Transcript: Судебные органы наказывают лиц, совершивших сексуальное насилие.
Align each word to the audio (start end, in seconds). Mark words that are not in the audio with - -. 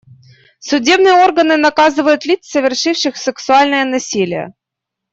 Судебные 0.57 1.13
органы 1.23 1.57
наказывают 1.57 2.25
лиц, 2.25 2.47
совершивших 2.49 3.15
сексуальное 3.17 3.85
насилие. 3.85 4.55